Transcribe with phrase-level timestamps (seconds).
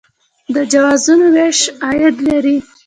[0.55, 2.57] د جوازونو ویش عاید لري